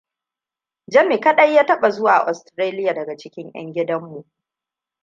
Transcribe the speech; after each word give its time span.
Jami 0.87 1.19
kadai 1.19 1.55
ya 1.55 1.63
taba 1.65 1.89
zuwa 1.89 2.15
Austarlia 2.27 2.93
daga 2.93 3.17
cikin 3.17 3.51
yan 3.53 3.73
gidan 3.73 4.01
mu. 4.09 4.25